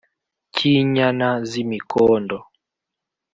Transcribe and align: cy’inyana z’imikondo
cy’inyana 0.53 1.29
z’imikondo 1.49 2.37